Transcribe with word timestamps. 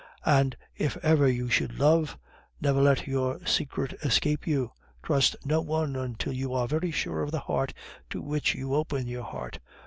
And 0.25 0.57
if 0.75 0.97
ever 1.03 1.29
you 1.29 1.47
should 1.47 1.77
love, 1.77 2.17
never 2.59 2.81
let 2.81 3.05
your 3.05 3.45
secret 3.45 3.93
escape 4.03 4.47
you! 4.47 4.71
Trust 5.03 5.35
no 5.45 5.61
one 5.61 5.95
until 5.95 6.33
you 6.33 6.55
are 6.55 6.67
very 6.67 6.89
sure 6.89 7.21
of 7.21 7.29
the 7.29 7.41
heart 7.41 7.71
to 8.09 8.19
which 8.19 8.55
you 8.55 8.73
open 8.73 9.05
your 9.05 9.21
heart. 9.23 9.59